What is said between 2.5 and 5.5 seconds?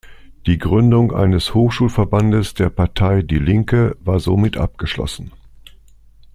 der Partei Die Linke war somit abgeschlossen.